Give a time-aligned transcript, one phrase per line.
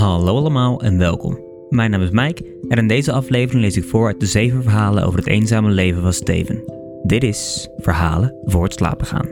[0.00, 1.38] Hallo allemaal en welkom.
[1.68, 5.04] Mijn naam is Mike en in deze aflevering lees ik voor uit de zeven verhalen
[5.04, 6.62] over het eenzame leven van Steven.
[7.02, 9.28] Dit is Verhalen voor het slapen gaan.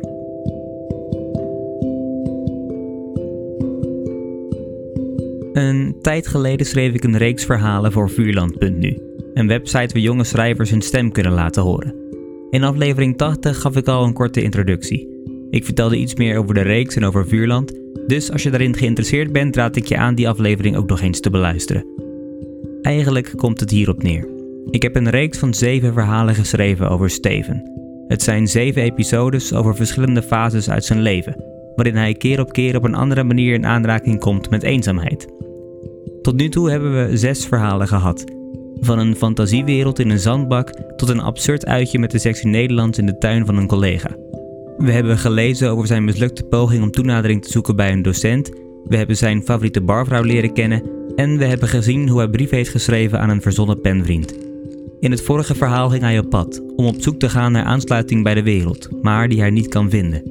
[5.53, 8.99] Een tijd geleden schreef ik een reeks verhalen voor Vuurland.nu,
[9.35, 11.95] een website waar jonge schrijvers hun stem kunnen laten horen.
[12.51, 15.09] In aflevering 80 gaf ik al een korte introductie.
[15.51, 17.78] Ik vertelde iets meer over de reeks en over Vuurland,
[18.09, 21.21] dus als je daarin geïnteresseerd bent, raad ik je aan die aflevering ook nog eens
[21.21, 21.87] te beluisteren.
[22.83, 24.29] Eigenlijk komt het hierop neer.
[24.71, 27.71] Ik heb een reeks van zeven verhalen geschreven over Steven.
[28.07, 32.77] Het zijn zeven episodes over verschillende fases uit zijn leven, waarin hij keer op keer
[32.77, 35.29] op een andere manier in aanraking komt met eenzaamheid.
[36.23, 38.25] Tot nu toe hebben we zes verhalen gehad.
[38.81, 43.07] Van een fantasiewereld in een zandbak tot een absurd uitje met de sectie Nederlands in
[43.07, 44.17] de tuin van een collega.
[44.79, 48.51] We hebben gelezen over zijn mislukte poging om toenadering te zoeken bij een docent.
[48.85, 50.83] We hebben zijn favoriete barvrouw leren kennen.
[51.17, 54.35] En we hebben gezien hoe hij brief heeft geschreven aan een verzonnen penvriend.
[55.01, 58.23] In het vorige verhaal ging hij op pad om op zoek te gaan naar aansluiting
[58.23, 60.23] bij de wereld, maar die hij niet kan vinden.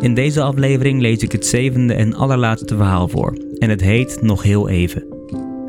[0.00, 4.42] In deze aflevering lees ik het zevende en allerlaatste verhaal voor, en het heet Nog
[4.42, 5.04] heel even.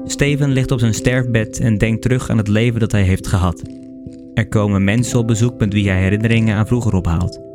[0.05, 3.61] Steven ligt op zijn sterfbed en denkt terug aan het leven dat hij heeft gehad.
[4.33, 7.48] Er komen mensen op bezoek met wie hij herinneringen aan vroeger ophaalt.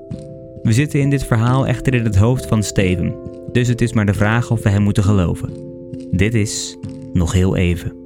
[0.65, 3.15] We zitten in dit verhaal echter in het hoofd van Steven,
[3.53, 5.53] dus het is maar de vraag of we hem moeten geloven.
[6.11, 6.77] Dit is
[7.13, 7.97] nog heel even.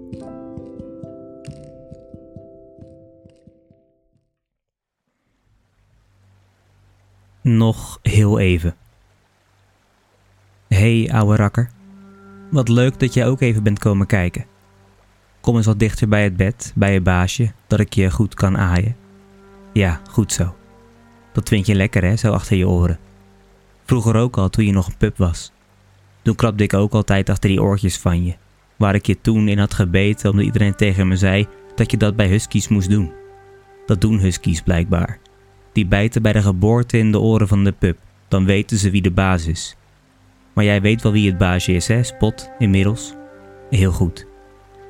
[7.42, 8.74] Nog heel even.
[10.68, 11.70] Hey, ouwe rakker.
[12.50, 14.44] Wat leuk dat jij ook even bent komen kijken.
[15.40, 18.56] Kom eens wat dichter bij het bed, bij je baasje, dat ik je goed kan
[18.58, 18.96] aaien.
[19.72, 20.54] Ja, goed zo.
[21.38, 22.98] Dat vind je lekker hè, zo achter je oren.
[23.84, 25.52] Vroeger ook al, toen je nog een pup was.
[26.22, 28.34] Toen krabde ik ook altijd achter die oortjes van je.
[28.76, 32.16] Waar ik je toen in had gebeten omdat iedereen tegen me zei dat je dat
[32.16, 33.12] bij huskies moest doen.
[33.86, 35.18] Dat doen huskies blijkbaar.
[35.72, 37.98] Die bijten bij de geboorte in de oren van de pup.
[38.28, 39.76] Dan weten ze wie de baas is.
[40.52, 43.14] Maar jij weet wel wie het baasje is, hè, Spot, inmiddels?
[43.70, 44.26] Heel goed.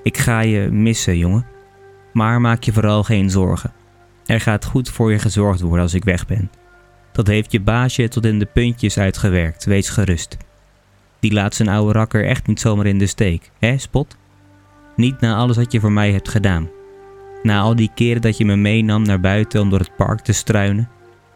[0.03, 1.47] Ik ga je missen, jongen.
[2.13, 3.73] Maar maak je vooral geen zorgen.
[4.29, 6.51] Er gaat goed voor je gezorgd worden als ik weg ben.
[7.13, 10.37] Dat heeft je baasje tot in de puntjes uitgewerkt, wees gerust.
[11.21, 14.17] Die laat zijn oude rakker echt niet zomaar in de steek, hè, Spot?
[14.97, 16.69] Niet na alles wat je voor mij hebt gedaan.
[17.43, 20.33] Na al die keren dat je me meenam naar buiten om door het park te
[20.33, 20.89] struinen,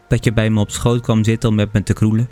[0.07, 2.29] dat je bij me op schoot kwam zitten om met me te kroelen.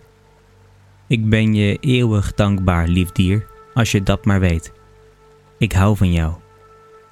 [1.07, 4.71] Ik ben je eeuwig dankbaar, lief dier, als je dat maar weet.
[5.57, 6.33] Ik hou van jou.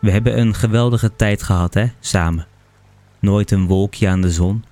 [0.01, 2.47] We hebben een geweldige tijd gehad, hè, samen.
[3.19, 4.63] Nooit een wolkje aan de zon.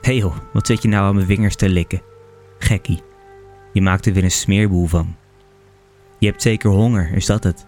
[0.00, 2.02] Hé hey joh, wat zit je nou aan mijn vingers te likken?
[2.58, 3.02] Gekkie.
[3.72, 5.16] Je maakt er weer een smeerboel van.
[6.18, 7.66] Je hebt zeker honger, is dat het?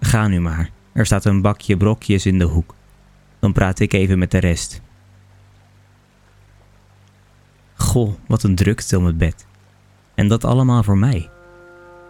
[0.00, 0.70] Ga nu maar.
[0.92, 2.74] Er staat een bakje brokjes in de hoek.
[3.38, 4.80] Dan praat ik even met de rest.
[7.74, 9.46] Goh, wat een drukte om het bed.
[10.14, 11.30] En dat allemaal voor mij.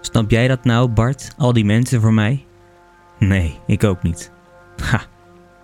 [0.00, 1.34] Snap jij dat nou, Bart?
[1.38, 2.44] Al die mensen voor mij?
[3.18, 4.30] Nee, ik ook niet.
[4.82, 5.02] Ha,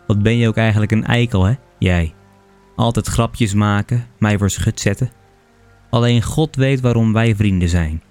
[0.06, 1.54] wat ben je ook eigenlijk een eikel, hè?
[1.78, 2.14] Jij.
[2.76, 5.10] Altijd grapjes maken, mij voor schut zetten.
[5.90, 8.02] Alleen God weet waarom wij vrienden zijn.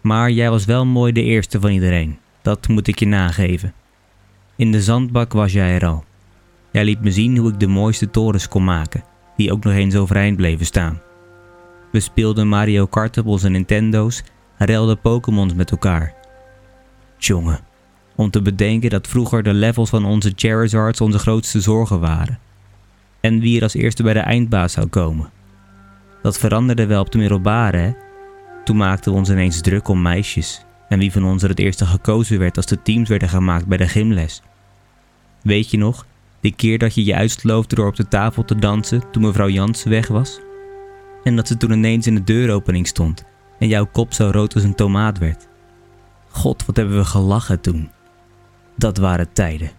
[0.00, 2.18] Maar jij was wel mooi de eerste van iedereen.
[2.42, 3.74] Dat moet ik je nageven.
[4.56, 6.04] In de zandbak was jij er al.
[6.72, 9.04] Jij liet me zien hoe ik de mooiste torens kon maken,
[9.36, 11.00] die ook nog eens overeind bleven staan.
[11.92, 14.22] We speelden Mario Kart op onze Nintendo's
[14.58, 16.14] en relden Pokémons met elkaar.
[17.18, 17.60] Tjonge,
[18.20, 22.38] om te bedenken dat vroeger de levels van onze Charizards onze grootste zorgen waren.
[23.20, 25.30] En wie er als eerste bij de eindbaas zou komen.
[26.22, 27.92] Dat veranderde wel op de middelbare, hè?
[28.64, 31.86] Toen maakten we ons ineens druk om meisjes en wie van ons er het eerste
[31.86, 34.42] gekozen werd als de teams werden gemaakt bij de gymles.
[35.42, 36.06] Weet je nog,
[36.40, 39.90] die keer dat je je uitsloofde door op de tafel te dansen toen mevrouw Jansen
[39.90, 40.40] weg was?
[41.24, 43.24] En dat ze toen ineens in de deuropening stond
[43.58, 45.48] en jouw kop zo rood als een tomaat werd.
[46.30, 47.90] God, wat hebben we gelachen toen.
[48.80, 49.70] Dat waren tijden.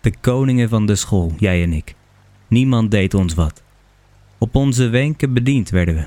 [0.00, 1.94] De koningen van de school, jij en ik.
[2.48, 3.62] Niemand deed ons wat.
[4.38, 6.06] Op onze wenken bediend werden we.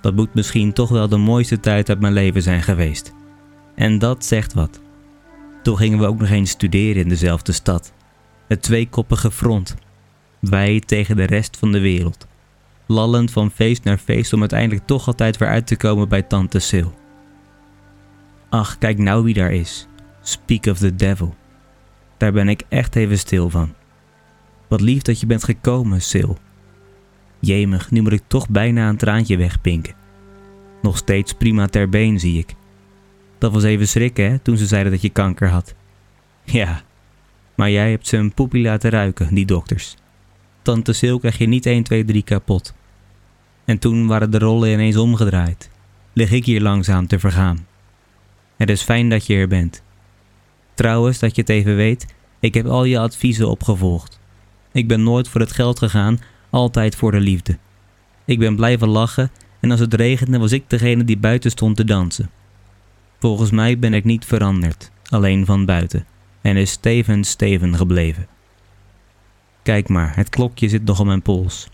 [0.00, 3.12] Dat moet misschien toch wel de mooiste tijd uit mijn leven zijn geweest.
[3.74, 4.80] En dat zegt wat.
[5.62, 7.92] Toen gingen we ook nog eens studeren in dezelfde stad.
[8.48, 9.74] Het tweekoppige front.
[10.40, 12.26] Wij tegen de rest van de wereld.
[12.86, 16.58] Lallend van feest naar feest om uiteindelijk toch altijd weer uit te komen bij Tante
[16.68, 16.90] Sil.
[18.48, 19.86] Ach, kijk nou wie daar is.
[20.28, 21.34] Speak of the devil.
[22.16, 23.74] Daar ben ik echt even stil van.
[24.68, 26.32] Wat lief dat je bent gekomen, Sil.
[27.38, 29.94] Jemig, nu moet ik toch bijna een traantje wegpinken.
[30.82, 32.54] Nog steeds prima ter been, zie ik.
[33.38, 35.74] Dat was even schrikken, hè, toen ze zeiden dat je kanker had.
[36.44, 36.82] Ja,
[37.54, 39.96] maar jij hebt ze een poepie laten ruiken, die dokters.
[40.62, 42.74] Tante Sil krijg je niet 1, 2, 3 kapot.
[43.64, 45.70] En toen waren de rollen ineens omgedraaid.
[46.12, 47.66] Lig ik hier langzaam te vergaan.
[48.56, 49.84] Het is fijn dat je er bent.
[50.76, 52.06] Trouwens, dat je het even weet,
[52.40, 54.20] ik heb al je adviezen opgevolgd.
[54.72, 56.18] Ik ben nooit voor het geld gegaan,
[56.50, 57.58] altijd voor de liefde.
[58.24, 59.30] Ik ben blijven lachen
[59.60, 62.30] en als het regende was ik degene die buiten stond te dansen.
[63.18, 66.06] Volgens mij ben ik niet veranderd, alleen van buiten,
[66.40, 68.26] en is Steven Steven gebleven.
[69.62, 71.68] Kijk maar, het klokje zit nog op mijn pols.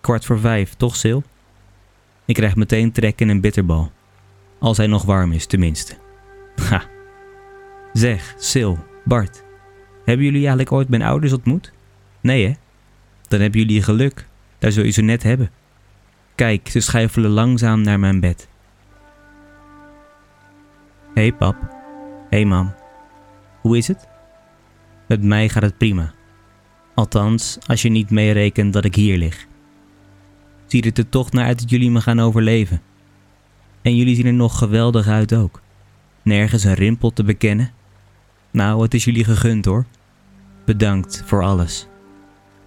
[0.00, 1.20] Kwart voor vijf, toch, Sil?
[2.24, 3.92] Ik krijg meteen trek in een bitterbal.
[4.58, 5.96] Als hij nog warm is, tenminste.
[6.68, 6.96] Ha.
[7.92, 8.72] Zeg, Sil,
[9.04, 9.44] Bart,
[10.04, 11.72] hebben jullie eigenlijk ooit mijn ouders ontmoet?
[12.20, 12.52] Nee, hè?
[13.28, 14.26] Dan hebben jullie geluk.
[14.58, 15.50] Daar zul je ze net hebben.
[16.34, 18.48] Kijk, ze schuifelen langzaam naar mijn bed.
[21.14, 21.56] Hé hey, pap.
[22.30, 22.74] Hé hey, mam.
[23.60, 24.08] Hoe is het?
[25.08, 26.12] Met mij gaat het prima.
[26.94, 29.46] Althans, als je niet meerekent dat ik hier lig.
[30.66, 32.80] Ziet het er toch naar uit dat jullie me gaan overleven.
[33.82, 35.60] En jullie zien er nog geweldig uit ook.
[36.22, 37.70] Nergens een rimpel te bekennen.
[38.50, 39.84] Nou, het is jullie gegund hoor.
[40.64, 41.86] Bedankt voor alles.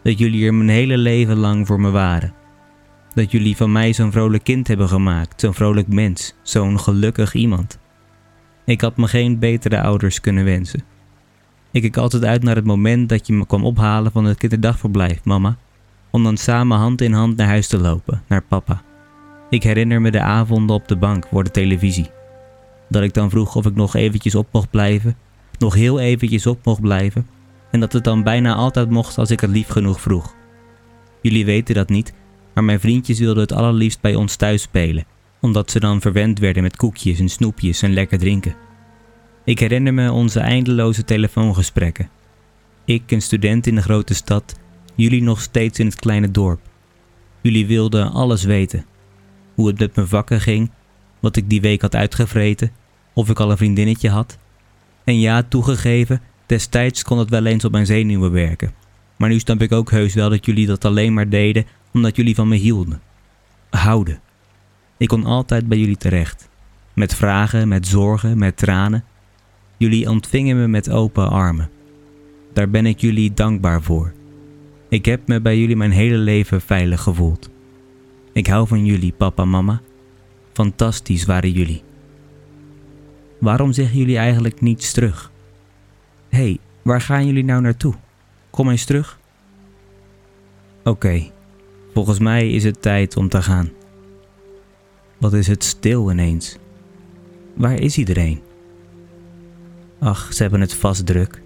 [0.03, 2.33] Dat jullie er mijn hele leven lang voor me waren.
[3.13, 7.79] Dat jullie van mij zo'n vrolijk kind hebben gemaakt, zo'n vrolijk mens, zo'n gelukkig iemand.
[8.65, 10.83] Ik had me geen betere ouders kunnen wensen.
[11.71, 15.23] Ik keek altijd uit naar het moment dat je me kwam ophalen van het kinderdagverblijf,
[15.23, 15.57] mama,
[16.09, 18.81] om dan samen hand in hand naar huis te lopen, naar papa.
[19.49, 22.09] Ik herinner me de avonden op de bank voor de televisie.
[22.89, 25.15] Dat ik dan vroeg of ik nog eventjes op mocht blijven,
[25.61, 27.27] nog heel eventjes op mocht blijven,
[27.71, 30.35] en dat het dan bijna altijd mocht als ik het lief genoeg vroeg.
[31.21, 32.13] Jullie weten dat niet,
[32.53, 35.05] maar mijn vriendjes wilden het allerliefst bij ons thuis spelen,
[35.41, 38.55] omdat ze dan verwend werden met koekjes en snoepjes en lekker drinken.
[39.43, 42.09] Ik herinner me onze eindeloze telefoongesprekken.
[42.85, 44.59] Ik, een student in de grote stad,
[44.95, 46.59] jullie nog steeds in het kleine dorp.
[47.41, 48.85] Jullie wilden alles weten.
[49.55, 50.71] Hoe het met mijn vakken ging,
[51.19, 52.71] wat ik die week had uitgevreten,
[53.13, 54.37] of ik al een vriendinnetje had.
[55.03, 58.73] En ja, toegegeven, destijds kon het wel eens op mijn zenuwen werken.
[59.17, 62.35] Maar nu snap ik ook heus wel dat jullie dat alleen maar deden omdat jullie
[62.35, 63.01] van me hielden.
[63.69, 64.19] Houden.
[64.97, 66.49] Ik kon altijd bij jullie terecht.
[66.93, 69.03] Met vragen, met zorgen, met tranen.
[69.77, 71.69] Jullie ontvingen me met open armen.
[72.53, 74.13] Daar ben ik jullie dankbaar voor.
[74.89, 77.49] Ik heb me bij jullie mijn hele leven veilig gevoeld.
[78.33, 79.81] Ik hou van jullie, papa, mama.
[80.53, 81.83] Fantastisch waren jullie.
[83.41, 85.31] Waarom zeggen jullie eigenlijk niets terug?
[86.29, 87.93] Hé, hey, waar gaan jullie nou naartoe?
[88.49, 89.19] Kom eens terug.
[90.83, 91.31] Oké,
[91.93, 93.69] volgens mij is het tijd om te gaan.
[95.17, 96.57] Wat is het stil ineens?
[97.53, 98.41] Waar is iedereen?
[99.99, 101.41] Ach, ze hebben het vast druk.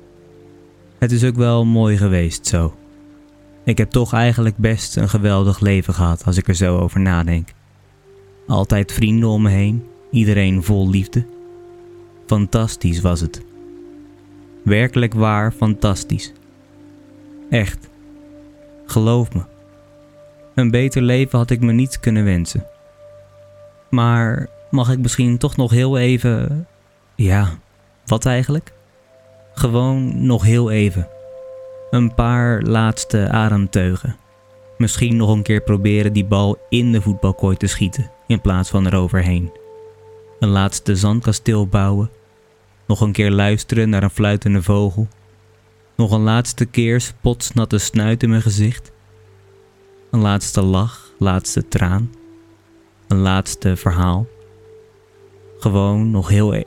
[1.00, 2.76] Het is ook wel mooi geweest zo.
[3.64, 7.50] Ik heb toch eigenlijk best een geweldig leven gehad als ik er zo over nadenk.
[8.48, 11.35] Altijd vrienden om me heen, iedereen vol liefde.
[12.26, 13.42] Fantastisch was het.
[14.64, 16.32] Werkelijk waar fantastisch.
[17.50, 17.90] Echt.
[18.86, 19.42] Geloof me.
[20.56, 22.66] Een beter leven had ik me niet kunnen wensen.
[23.90, 26.68] Maar mag ik misschien toch nog heel even.
[27.16, 27.50] Ja,
[28.06, 28.74] wat eigenlijk?
[29.54, 31.08] Gewoon nog heel even.
[31.90, 34.16] Een paar laatste ademteugen.
[34.78, 38.86] Misschien nog een keer proberen die bal in de voetbalkooi te schieten in plaats van
[38.86, 39.52] eroverheen.
[40.46, 42.10] Een laatste zandkasteel bouwen.
[42.88, 45.08] Nog een keer luisteren naar een fluitende vogel.
[45.96, 48.92] Nog een laatste keer spotsnatte snuit in mijn gezicht.
[50.12, 52.12] Een laatste lach, laatste traan.
[53.08, 54.28] Een laatste verhaal.
[55.58, 56.66] Gewoon nog heel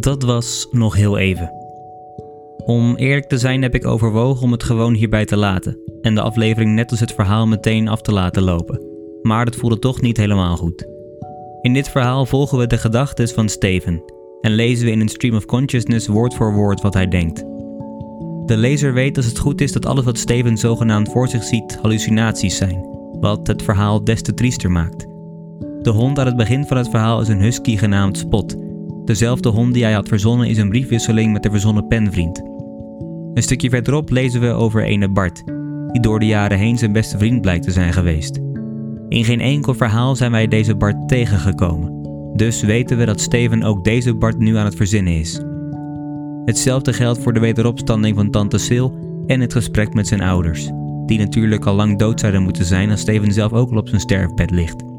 [0.00, 1.52] Dat was nog heel even.
[2.64, 6.20] Om eerlijk te zijn heb ik overwogen om het gewoon hierbij te laten en de
[6.20, 8.82] aflevering net als het verhaal meteen af te laten lopen.
[9.22, 10.86] Maar dat voelde toch niet helemaal goed.
[11.60, 14.02] In dit verhaal volgen we de gedachten van Steven
[14.40, 17.44] en lezen we in een stream of consciousness woord voor woord wat hij denkt.
[18.46, 21.78] De lezer weet als het goed is dat alles wat Steven zogenaamd voor zich ziet
[21.82, 22.86] hallucinaties zijn,
[23.20, 25.06] wat het verhaal des te triester maakt.
[25.82, 28.56] De hond aan het begin van het verhaal is een husky genaamd Spot,
[29.04, 32.42] dezelfde hond die hij had verzonnen in zijn briefwisseling met de verzonnen penvriend.
[33.34, 35.42] Een stukje verderop lezen we over ene Bart,
[35.92, 38.40] die door de jaren heen zijn beste vriend blijkt te zijn geweest.
[39.08, 42.02] In geen enkel verhaal zijn wij deze Bart tegengekomen,
[42.36, 45.40] dus weten we dat Steven ook deze Bart nu aan het verzinnen is.
[46.44, 48.88] Hetzelfde geldt voor de wederopstanding van tante Sil
[49.26, 50.70] en het gesprek met zijn ouders,
[51.06, 54.00] die natuurlijk al lang dood zouden moeten zijn als Steven zelf ook al op zijn
[54.00, 54.91] sterfbed ligt.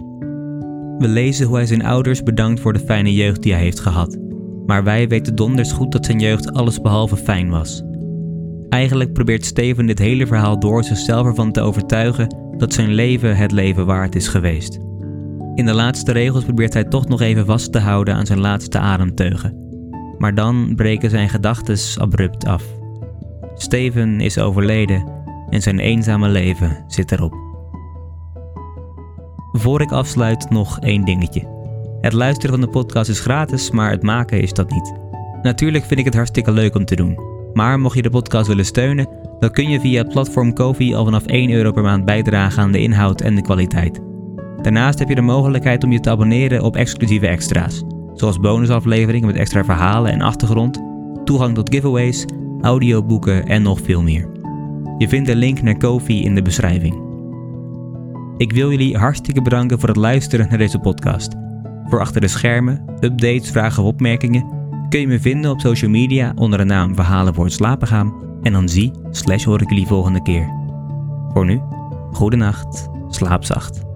[1.04, 4.18] We lezen hoe hij zijn ouders bedankt voor de fijne jeugd die hij heeft gehad,
[4.66, 7.84] maar wij weten donders goed dat zijn jeugd allesbehalve fijn was.
[8.70, 13.52] Eigenlijk probeert Steven dit hele verhaal door zichzelf ervan te overtuigen dat zijn leven het
[13.52, 14.80] leven waard is geweest.
[15.56, 18.80] In de laatste regels probeert hij toch nog even vast te houden aan zijn laatste
[18.80, 19.58] ademteugen.
[20.18, 22.64] Maar dan breken zijn gedachten abrupt af.
[23.56, 25.08] Steven is overleden
[25.50, 27.43] en zijn eenzame leven zit erop.
[29.56, 31.48] Voor ik afsluit nog één dingetje.
[32.02, 34.94] Het luisteren van de podcast is gratis, maar het maken is dat niet.
[35.42, 37.20] Natuurlijk vind ik het hartstikke leuk om te doen.
[37.54, 39.08] Maar mocht je de podcast willen steunen,
[39.40, 42.72] dan kun je via het platform Kofi al vanaf 1 euro per maand bijdragen aan
[42.72, 44.02] de inhoud en de kwaliteit.
[44.62, 47.84] Daarnaast heb je de mogelijkheid om je te abonneren op exclusieve extra's,
[48.14, 50.82] zoals bonusafleveringen met extra verhalen en achtergrond,
[51.24, 52.26] toegang tot giveaways,
[52.62, 54.30] audioboeken en nog veel meer.
[54.98, 57.03] Je vindt de link naar Kofi in de beschrijving.
[58.38, 61.36] Ik wil jullie hartstikke bedanken voor het luisteren naar deze podcast.
[61.86, 66.34] Voor achter de schermen, updates, vragen of opmerkingen kun je me vinden op social media
[66.36, 68.14] onder de naam Verhalen voor het slapen gaan.
[68.42, 70.48] En dan zie slash hoor ik jullie volgende keer.
[71.34, 71.62] Voor nu,
[72.12, 73.93] goede nacht, slaap zacht.